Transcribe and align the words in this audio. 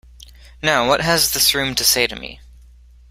Now, 0.63 0.87
what 0.87 1.01
has 1.01 1.31
this 1.31 1.53
room 1.53 1.75
to 1.75 1.83
say 1.83 2.07
to 2.07 2.15
me? 2.15 2.39